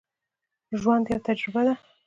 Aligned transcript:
ژوند 0.79 1.05
یوه 1.11 1.21
تجربه 1.27 1.61
ده. 1.67 1.73